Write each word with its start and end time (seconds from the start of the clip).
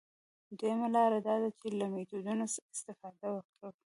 دویمه 0.57 0.87
لاره 0.95 1.19
دا 1.27 1.35
ده 1.41 1.49
چې 1.59 1.67
له 1.79 1.85
میتودونو 1.93 2.43
استفاده 2.73 3.27
وکړو. 3.31 3.69